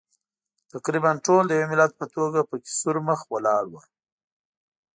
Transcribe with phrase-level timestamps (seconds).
[0.73, 3.81] تقریباً ټول د یوه ملت په توګه پکې سور مخ ولاړ وو.